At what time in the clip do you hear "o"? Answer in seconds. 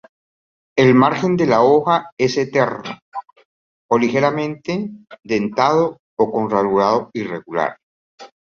3.87-3.99, 6.17-6.31